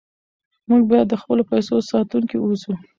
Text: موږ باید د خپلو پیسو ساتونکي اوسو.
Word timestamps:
موږ 0.69 0.81
باید 0.91 1.07
د 1.09 1.15
خپلو 1.21 1.43
پیسو 1.51 1.73
ساتونکي 1.91 2.37
اوسو. 2.41 2.71